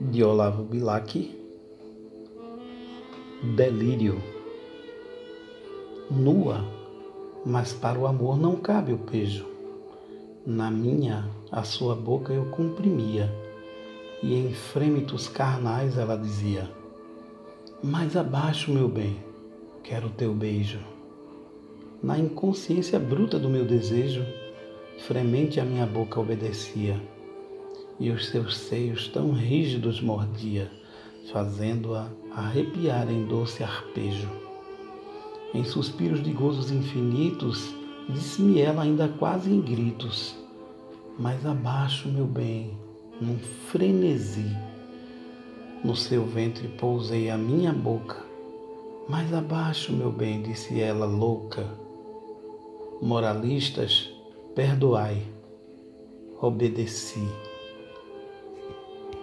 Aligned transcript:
de 0.00 0.24
Olavo 0.24 0.62
Bilac, 0.62 1.38
Delírio. 3.54 4.18
Nua, 6.10 6.64
mas 7.44 7.74
para 7.74 7.98
o 7.98 8.06
amor 8.06 8.40
não 8.40 8.56
cabe 8.56 8.94
o 8.94 8.98
pejo. 8.98 9.44
Na 10.46 10.70
minha, 10.70 11.28
a 11.52 11.62
sua 11.64 11.94
boca 11.94 12.32
eu 12.32 12.46
comprimia, 12.46 13.30
e 14.22 14.34
em 14.34 14.54
frêmitos 14.54 15.28
carnais 15.28 15.98
ela 15.98 16.16
dizia: 16.16 16.70
Mais 17.82 18.16
abaixo, 18.16 18.72
meu 18.72 18.88
bem, 18.88 19.18
quero 19.82 20.08
teu 20.08 20.32
beijo. 20.32 20.80
Na 22.02 22.18
inconsciência 22.18 22.98
bruta 22.98 23.38
do 23.38 23.50
meu 23.50 23.66
desejo, 23.66 24.24
fremente 25.06 25.60
a 25.60 25.64
minha 25.64 25.84
boca 25.84 26.18
obedecia 26.18 26.98
e 28.00 28.10
os 28.10 28.28
seus 28.28 28.56
seios 28.56 29.06
tão 29.08 29.30
rígidos 29.30 30.00
mordia, 30.00 30.70
fazendo-a 31.30 32.08
arrepiar 32.34 33.10
em 33.10 33.26
doce 33.26 33.62
arpejo. 33.62 34.28
Em 35.52 35.62
suspiros 35.64 36.22
de 36.22 36.32
gozos 36.32 36.70
infinitos, 36.70 37.74
disse-me 38.08 38.60
ela 38.60 38.82
ainda 38.82 39.06
quase 39.06 39.50
em 39.50 39.60
gritos: 39.60 40.34
Mais 41.18 41.44
abaixo, 41.44 42.08
meu 42.08 42.26
bem, 42.26 42.76
num 43.20 43.38
frenesi. 43.68 44.56
No 45.84 45.94
seu 45.94 46.24
ventre 46.24 46.68
pousei 46.68 47.28
a 47.30 47.36
minha 47.36 47.72
boca. 47.72 48.24
Mais 49.08 49.32
abaixo, 49.34 49.92
meu 49.92 50.12
bem, 50.12 50.42
disse 50.42 50.80
ela 50.80 51.04
louca. 51.04 51.66
Moralistas, 53.02 54.10
perdoai. 54.54 55.22
Obedeci. 56.40 57.49